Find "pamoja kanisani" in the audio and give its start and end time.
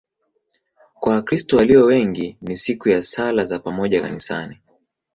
3.59-4.59